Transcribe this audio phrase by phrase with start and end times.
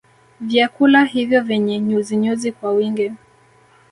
[0.41, 3.11] Vyakula hivyo vyenye nyuzinyuzi kwa wingi